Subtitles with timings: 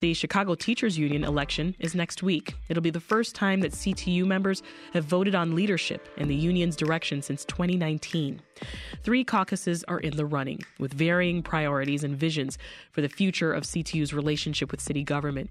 [0.00, 2.54] The Chicago Teachers Union election is next week.
[2.70, 4.62] It'll be the first time that CTU members
[4.94, 8.40] have voted on leadership in the union's direction since 2019.
[9.02, 12.56] Three caucuses are in the running, with varying priorities and visions
[12.92, 15.50] for the future of CTU's relationship with city government.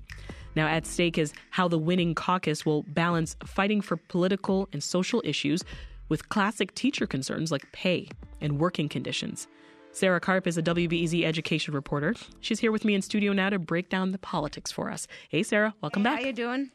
[0.55, 5.21] Now, at stake is how the winning caucus will balance fighting for political and social
[5.23, 5.63] issues
[6.09, 8.09] with classic teacher concerns like pay
[8.41, 9.47] and working conditions.
[9.91, 12.13] Sarah Karp is a WBEZ education reporter.
[12.39, 15.07] She's here with me in studio now to break down the politics for us.
[15.29, 16.19] Hey, Sarah, welcome hey, back.
[16.19, 16.71] How are you doing?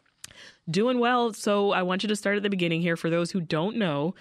[0.69, 1.33] Doing well.
[1.33, 2.97] So I want you to start at the beginning here.
[2.97, 4.15] For those who don't know,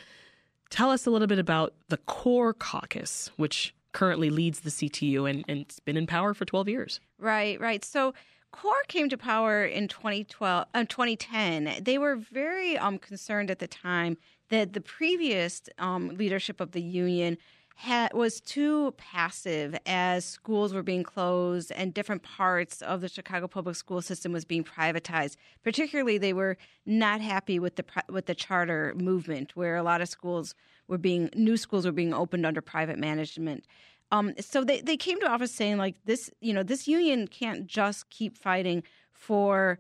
[0.69, 5.43] tell us a little bit about the Core Caucus, which currently leads the CTU and,
[5.47, 6.99] and it's been in power for 12 years.
[7.19, 7.83] Right, right.
[7.83, 8.13] So
[8.51, 11.79] CORE came to power in 2012, uh, 2010.
[11.81, 14.17] They were very um, concerned at the time
[14.49, 17.37] that the previous um, leadership of the union
[17.75, 23.47] had, was too passive as schools were being closed and different parts of the Chicago
[23.47, 25.35] public school system was being privatized.
[25.63, 30.07] Particularly, they were not happy with the with the charter movement, where a lot of
[30.07, 30.55] schools
[30.87, 33.65] were being new schools were being opened under private management.
[34.11, 37.65] Um, so they, they came to office saying like this, you know, this union can't
[37.65, 39.79] just keep fighting for,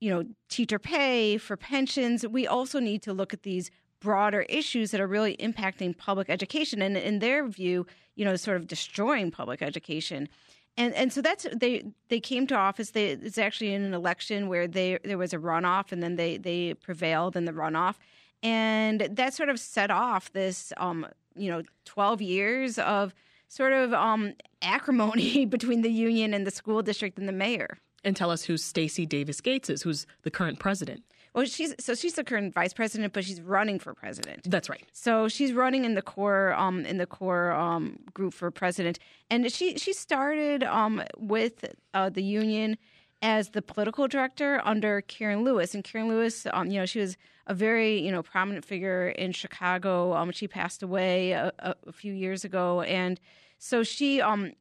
[0.00, 2.26] you know, teacher pay, for pensions.
[2.26, 6.82] We also need to look at these broader issues that are really impacting public education
[6.82, 10.28] and in their view you know sort of destroying public education.
[10.76, 12.90] And and so that's they they came to office.
[12.90, 16.36] They it's actually in an election where they there was a runoff and then they
[16.36, 17.94] they prevailed in the runoff.
[18.42, 23.14] And that sort of set off this um you know 12 years of
[23.48, 27.78] sort of um acrimony between the union and the school district and the mayor.
[28.04, 31.04] And tell us who Stacy Davis Gates is who's the current president
[31.36, 34.50] well, she's so she's the current vice president, but she's running for president.
[34.50, 34.82] That's right.
[34.92, 38.98] So she's running in the core um, in the core um, group for president,
[39.30, 42.78] and she she started um, with uh, the union
[43.20, 47.18] as the political director under Karen Lewis, and Karen Lewis, um, you know, she was
[47.46, 50.14] a very you know prominent figure in Chicago.
[50.14, 53.20] Um, she passed away a, a, a few years ago, and
[53.58, 54.52] so she um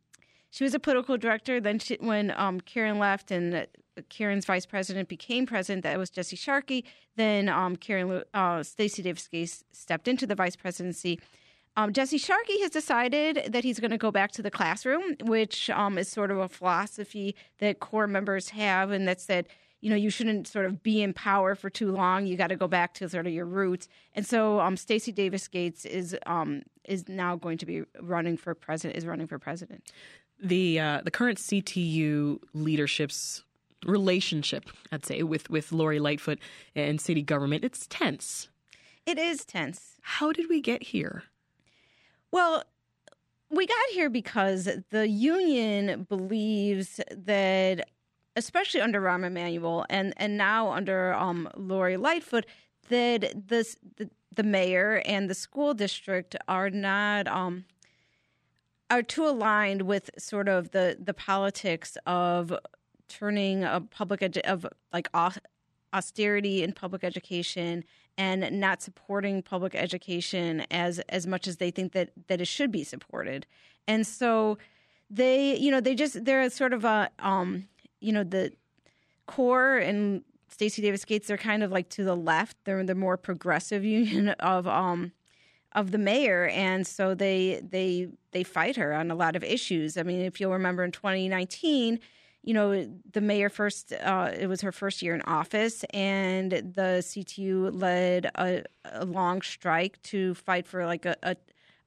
[0.50, 1.62] she was a political director.
[1.62, 3.66] Then she, when um, Karen left and
[4.10, 6.86] Karen's vice president became president, that was Jesse Sharkey.
[7.16, 11.20] Then um, Karen uh, Stacy Davis stepped into the vice presidency.
[11.78, 15.70] Um, Jesse Sharkey has decided that he's going to go back to the classroom, which
[15.70, 19.48] um, is sort of a philosophy that core members have, and that's that
[19.82, 22.26] you know you shouldn't sort of be in power for too long.
[22.28, 23.90] You got to go back to sort of your roots.
[24.14, 28.56] And so um, Stacy Davis Gates is um, is now going to be running for
[28.56, 28.98] president.
[28.98, 29.92] Is running for president.
[30.42, 33.44] The uh, the current CTU leadership's
[33.86, 36.40] relationship, I'd say, with, with Lori Lightfoot
[36.76, 37.64] and city government.
[37.64, 38.50] It's tense.
[39.06, 39.96] It is tense.
[40.02, 41.24] How did we get here?
[42.32, 42.64] Well,
[43.50, 47.88] we got here because the union believes that,
[48.36, 52.46] especially under Rahm Emanuel and, and now under um, Lori Lightfoot,
[52.90, 57.66] that this, the, the mayor and the school district are not um,
[58.90, 62.54] are too aligned with sort of the the politics of
[63.08, 65.08] turning a public edu- of like
[65.94, 67.84] austerity in public education
[68.18, 72.72] and not supporting public education as as much as they think that that it should
[72.72, 73.46] be supported.
[73.88, 74.58] And so
[75.10, 77.68] they you know they just they're sort of a um
[78.00, 78.52] you know the
[79.26, 82.58] core and Stacy Davis Gates they're kind of like to the left.
[82.64, 85.12] They're the more progressive union of um
[85.74, 86.48] of the mayor.
[86.48, 89.98] And so they they they fight her on a lot of issues.
[89.98, 92.00] I mean if you'll remember in 2019
[92.46, 97.02] you know, the mayor first, uh, it was her first year in office, and the
[97.02, 101.36] CTU led a, a long strike to fight for like a, a,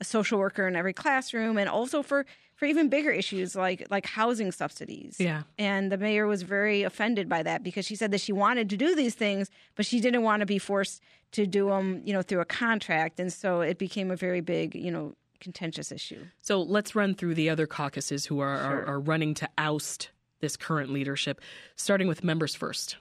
[0.01, 2.27] a, social worker in every classroom, and also for
[2.57, 5.17] for even bigger issues like like housing subsidies.
[5.21, 8.69] Yeah, and the mayor was very offended by that because she said that she wanted
[8.71, 11.01] to do these things, but she didn't want to be forced
[11.33, 14.75] to do them, you know, through a contract, and so it became a very big,
[14.75, 16.25] you know, contentious issue.
[16.41, 18.67] So let's run through the other caucuses who are, sure.
[18.67, 21.41] are, are running to oust this current leadership,
[21.77, 22.97] starting with members first.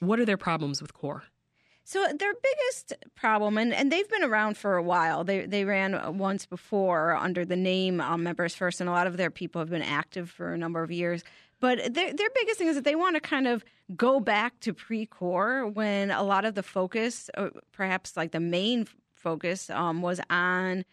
[0.00, 1.24] What are their problems with CORE?
[1.88, 5.22] So their biggest problem, and, and they've been around for a while.
[5.22, 9.16] They they ran once before under the name um, Members First, and a lot of
[9.16, 11.22] their people have been active for a number of years.
[11.60, 14.74] But their their biggest thing is that they want to kind of go back to
[14.74, 20.20] pre-core when a lot of the focus, or perhaps like the main focus, um, was
[20.28, 20.84] on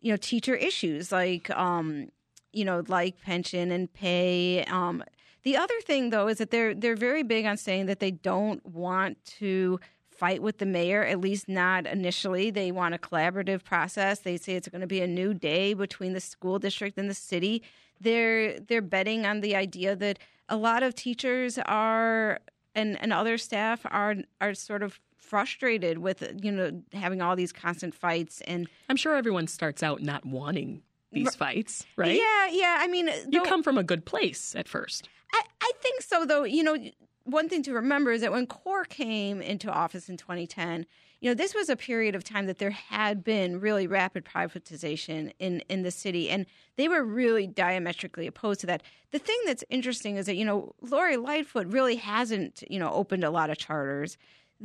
[0.00, 2.10] you know teacher issues like um,
[2.52, 4.62] you know like pension and pay.
[4.66, 5.02] Um,
[5.42, 8.64] the other thing, though, is that they're they're very big on saying that they don't
[8.66, 9.80] want to
[10.18, 12.50] fight with the mayor, at least not initially.
[12.50, 14.18] They want a collaborative process.
[14.18, 17.14] They say it's going to be a new day between the school district and the
[17.14, 17.62] city.
[18.00, 20.18] They're they're betting on the idea that
[20.48, 22.40] a lot of teachers are
[22.74, 27.52] and and other staff are are sort of frustrated with you know having all these
[27.52, 30.82] constant fights and I'm sure everyone starts out not wanting
[31.12, 32.16] these fights, right?
[32.16, 32.76] Yeah, yeah.
[32.80, 35.08] I mean, you come from a good place at first.
[35.32, 36.44] I, I think so, though.
[36.44, 36.76] You know,
[37.24, 40.86] one thing to remember is that when CORE came into office in 2010,
[41.20, 45.32] you know, this was a period of time that there had been really rapid privatization
[45.38, 46.46] in, in the city, and
[46.76, 48.82] they were really diametrically opposed to that.
[49.10, 53.24] The thing that's interesting is that, you know, Lori Lightfoot really hasn't, you know, opened
[53.24, 54.16] a lot of charters.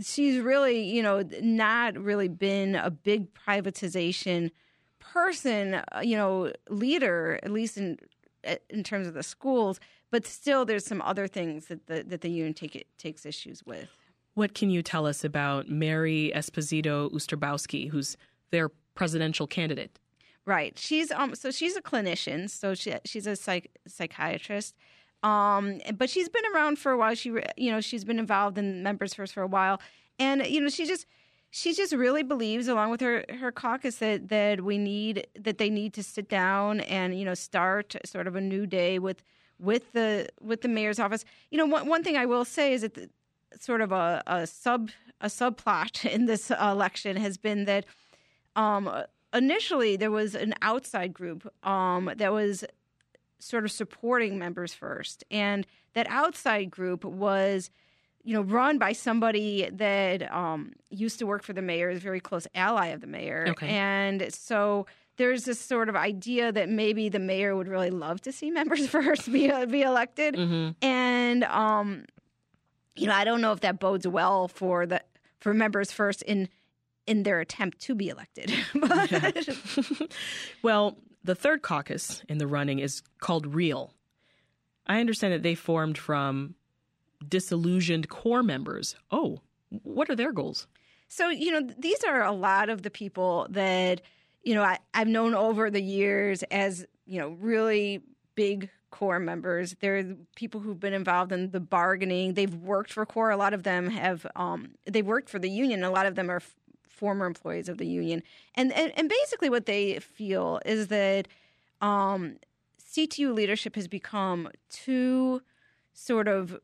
[0.02, 4.52] She's really, you know, not really been a big privatization
[5.14, 8.00] person, uh, you know, leader, at least in
[8.70, 9.80] in terms of the schools.
[10.12, 13.64] But still, there's some other things that the that the union take it, takes issues
[13.66, 13.90] with.
[14.34, 18.18] What can you tell us about Mary Esposito Usterbowski, who's
[18.50, 20.00] their presidential candidate?
[20.46, 20.78] Right.
[20.78, 21.36] She's um.
[21.36, 22.50] So she's a clinician.
[22.50, 24.76] So she she's a psych, psychiatrist.
[25.22, 27.16] Um, but she's been around for a while.
[27.16, 29.80] She, you know, she's been involved in Members First for a while,
[30.20, 31.06] and you know, she just
[31.56, 35.70] she just really believes, along with her her caucus, that that we need that they
[35.70, 39.24] need to sit down and you know start sort of a new day with
[39.60, 41.24] with the with the mayor's office.
[41.52, 43.08] You know, one one thing I will say is that the,
[43.60, 44.90] sort of a, a sub
[45.22, 47.86] a subplot in this election has been that
[48.56, 48.90] um,
[49.32, 52.66] initially there was an outside group um, that was
[53.38, 57.70] sort of supporting members first, and that outside group was
[58.24, 62.02] you know run by somebody that um, used to work for the mayor, is a
[62.02, 63.68] very close ally of the mayor, okay.
[63.68, 64.86] and so
[65.18, 68.88] there's this sort of idea that maybe the mayor would really love to see members
[68.88, 70.72] first be be elected, mm-hmm.
[70.82, 72.06] and um,
[72.96, 75.02] you know I don't know if that bodes well for the
[75.40, 76.50] for members first in
[77.06, 78.52] in their attempt to be elected.
[78.74, 79.50] but...
[80.62, 83.94] well, the third caucus in the running is called Real.
[84.88, 86.56] I understand that they formed from
[87.30, 88.96] disillusioned core members.
[89.12, 90.68] Oh, what are their goals?
[91.08, 94.02] So, you know, these are a lot of the people that,
[94.44, 98.02] you know, I, I've known over the years as, you know, really
[98.36, 99.76] big core members.
[99.80, 102.34] They're people who've been involved in the bargaining.
[102.34, 103.32] They've worked for core.
[103.32, 105.84] A lot of them have, um, they've worked for the union.
[105.84, 106.56] A lot of them are f-
[106.88, 108.24] former employees of the union.
[108.56, 111.28] And, and, and basically what they feel is that
[111.82, 112.38] um,
[112.94, 115.42] CTU leadership has become too
[115.94, 116.60] sort of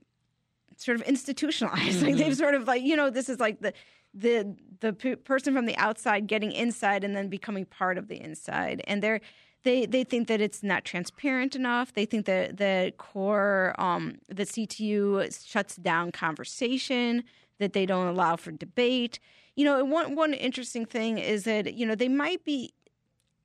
[0.80, 2.00] sort of institutionalized.
[2.00, 2.06] Mm-hmm.
[2.08, 3.74] Like they've sort of like you know this is like the
[4.14, 8.20] the the p- person from the outside getting inside and then becoming part of the
[8.20, 9.22] inside, and they're
[9.64, 11.94] they they think that it's not transparent enough.
[11.94, 17.24] They think that the core um, the CTU shuts down conversation,
[17.60, 19.20] that they don't allow for debate.
[19.56, 22.74] You know, one one interesting thing is that you know they might be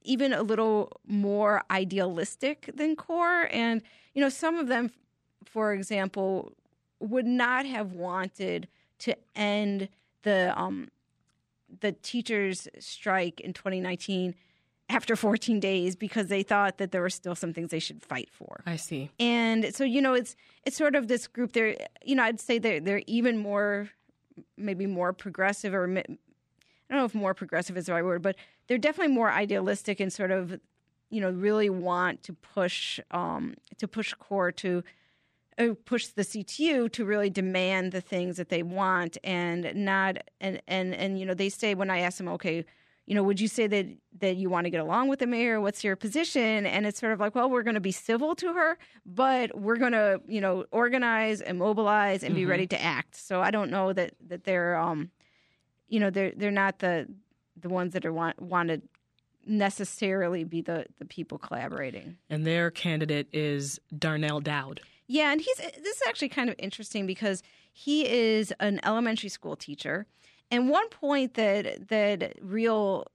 [0.02, 3.82] even a little more idealistic than core, and
[4.14, 4.92] you know some of them,
[5.44, 6.52] for example,
[7.04, 8.68] would not have wanted
[9.00, 9.88] to end
[10.22, 10.88] the um,
[11.80, 14.34] the teachers' strike in 2019
[14.88, 18.28] after 14 days because they thought that there were still some things they should fight
[18.30, 18.60] for.
[18.66, 19.10] I see.
[19.18, 22.58] And so you know it's it's sort of this group there you know I'd say
[22.58, 23.90] they're they're even more
[24.56, 26.18] maybe more progressive or I don't
[26.90, 28.36] know if more progressive is the right word but
[28.66, 30.58] they're definitely more idealistic and sort of
[31.10, 34.82] you know really want to push um, to push core to
[35.84, 40.94] push the CTU to really demand the things that they want and not and and
[40.94, 42.64] and you know they say when I ask them okay
[43.06, 43.86] you know would you say that
[44.18, 45.60] that you want to get along with the mayor?
[45.60, 46.66] What's your position?
[46.66, 49.76] And it's sort of like well we're going to be civil to her but we're
[49.76, 52.42] going to you know organize and mobilize and mm-hmm.
[52.42, 53.16] be ready to act.
[53.16, 55.10] So I don't know that that they're um
[55.88, 57.06] you know they're they're not the
[57.56, 58.82] the ones that are want want to
[59.46, 62.16] necessarily be the the people collaborating.
[62.28, 67.06] And their candidate is Darnell Dowd yeah, and he's this is actually kind of interesting
[67.06, 67.42] because
[67.72, 70.06] he is an elementary school teacher,
[70.50, 73.06] and one point that that Real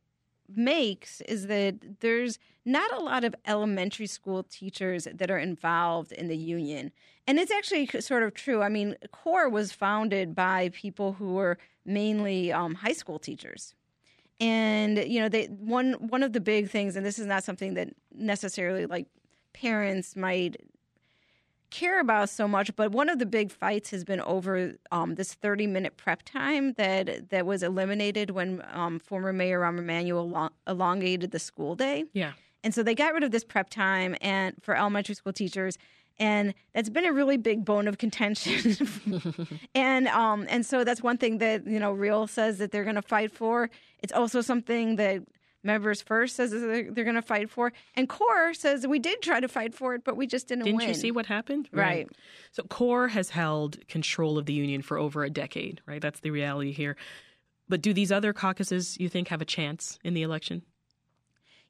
[0.55, 6.27] makes is that there's not a lot of elementary school teachers that are involved in
[6.27, 6.91] the union.
[7.27, 8.62] And it's actually sort of true.
[8.62, 13.75] I mean, CORE was founded by people who were mainly um, high school teachers.
[14.39, 17.74] And you know, they one one of the big things, and this is not something
[17.74, 19.08] that necessarily like
[19.53, 20.55] parents might
[21.69, 22.75] care about so much.
[22.75, 26.73] But one of the big fights has been over um, this 30 minute prep time
[26.73, 32.05] that that was eliminated when um, former Mayor Rahm Emanuel long, elongated the school day.
[32.13, 32.33] Yeah.
[32.63, 35.77] And so they got rid of this prep time and for elementary school teachers.
[36.19, 38.75] And that's been a really big bone of contention,
[39.73, 42.97] and um, and so that's one thing that you know Real says that they're going
[42.97, 43.69] to fight for.
[43.99, 45.21] It's also something that
[45.63, 49.39] Members First says they're, they're going to fight for, and CORE says we did try
[49.39, 50.63] to fight for it, but we just didn't.
[50.63, 50.73] Win.
[50.73, 50.87] Didn't win.
[50.89, 51.67] you see what happened?
[51.73, 52.07] Right.
[52.51, 55.81] So CORE has held control of the union for over a decade.
[55.85, 56.01] Right.
[56.01, 56.95] That's the reality here.
[57.67, 60.63] But do these other caucuses, you think, have a chance in the election?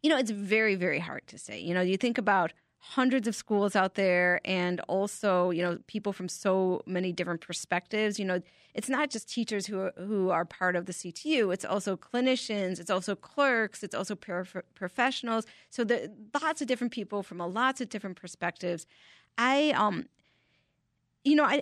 [0.02, 1.60] You know, it's very, very hard to say.
[1.60, 6.14] You know, you think about hundreds of schools out there and also you know people
[6.14, 8.18] from so many different perspectives.
[8.18, 8.42] You know
[8.74, 12.80] it's not just teachers who are, who are part of the CTU it's also clinicians
[12.80, 14.16] it's also clerks it's also
[14.76, 15.46] professionals.
[15.70, 18.86] So the lots of different people from a lots of different perspectives.
[19.38, 20.08] I um
[21.24, 21.62] you know i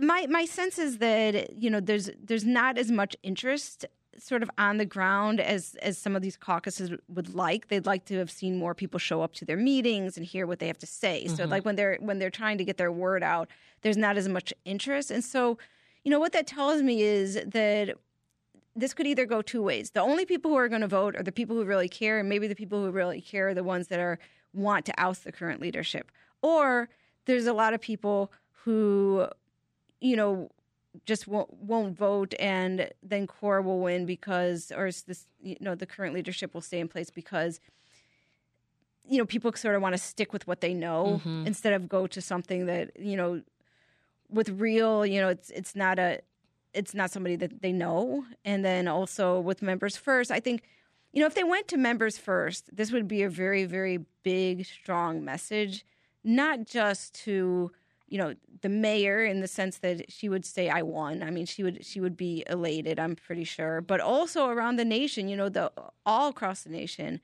[0.00, 3.84] my my sense is that you know there's there's not as much interest
[4.22, 7.68] sort of on the ground as as some of these caucuses would like.
[7.68, 10.58] They'd like to have seen more people show up to their meetings and hear what
[10.58, 11.24] they have to say.
[11.24, 11.36] Mm-hmm.
[11.36, 13.48] So like when they're when they're trying to get their word out,
[13.82, 15.10] there's not as much interest.
[15.10, 15.58] And so,
[16.04, 17.96] you know, what that tells me is that
[18.76, 19.90] this could either go two ways.
[19.90, 22.28] The only people who are going to vote are the people who really care, and
[22.28, 24.18] maybe the people who really care are the ones that are
[24.54, 26.10] want to oust the current leadership.
[26.42, 26.88] Or
[27.26, 28.32] there's a lot of people
[28.64, 29.26] who,
[30.00, 30.50] you know,
[31.06, 35.86] just won't, won't vote and then core will win because or this you know the
[35.86, 37.60] current leadership will stay in place because
[39.08, 41.46] you know people sort of want to stick with what they know mm-hmm.
[41.46, 43.40] instead of go to something that you know
[44.28, 46.20] with real you know it's it's not a
[46.72, 50.62] it's not somebody that they know and then also with members first i think
[51.12, 54.66] you know if they went to members first this would be a very very big
[54.66, 55.84] strong message
[56.22, 57.70] not just to
[58.10, 61.22] you know the mayor in the sense that she would say I won.
[61.22, 63.80] I mean she would she would be elated, I'm pretty sure.
[63.80, 65.72] But also around the nation, you know, the
[66.04, 67.20] all across the nation,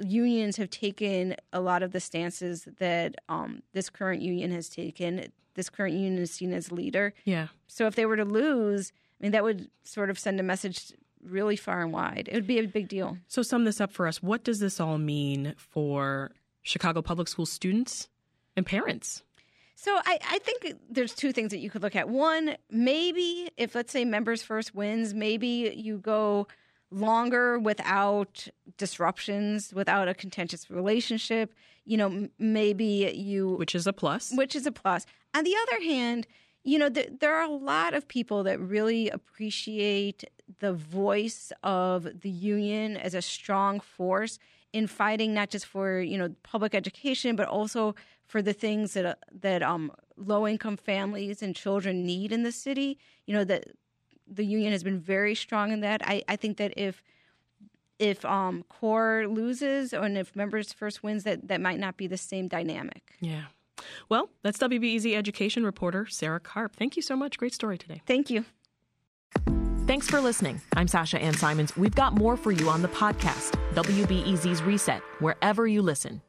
[0.00, 5.30] unions have taken a lot of the stances that um, this current union has taken.
[5.54, 7.12] This current union is seen as leader.
[7.24, 7.48] Yeah.
[7.66, 10.92] So if they were to lose, I mean that would sort of send a message
[11.22, 12.28] really far and wide.
[12.32, 13.18] It would be a big deal.
[13.28, 14.22] So sum this up for us.
[14.22, 16.32] What does this all mean for
[16.62, 18.08] Chicago public school students
[18.56, 19.22] and parents?
[19.82, 22.10] So I, I, think there's two things that you could look at.
[22.10, 26.48] One, maybe if let's say members first wins, maybe you go
[26.90, 28.46] longer without
[28.76, 31.54] disruptions, without a contentious relationship.
[31.86, 34.30] You know, maybe you which is a plus.
[34.34, 35.06] Which is a plus.
[35.34, 36.26] On the other hand,
[36.62, 40.24] you know, th- there are a lot of people that really appreciate
[40.58, 44.38] the voice of the union as a strong force
[44.74, 47.94] in fighting not just for you know public education, but also
[48.30, 52.96] for the things that that um, low income families and children need in the city.
[53.26, 53.64] You know that
[54.26, 56.00] the union has been very strong in that.
[56.04, 57.02] I, I think that if
[57.98, 62.16] if um, core loses and if members first wins, that that might not be the
[62.16, 63.14] same dynamic.
[63.20, 63.46] Yeah.
[64.08, 66.76] Well, that's WBEZ education reporter Sarah Karp.
[66.76, 67.36] Thank you so much.
[67.36, 68.00] Great story today.
[68.06, 68.44] Thank you.
[69.86, 70.60] Thanks for listening.
[70.76, 71.76] I'm Sasha Ann Simons.
[71.76, 76.22] We've got more for you on the podcast, WBEZ's Reset, wherever you listen.